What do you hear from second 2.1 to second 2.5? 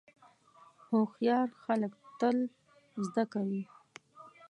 تل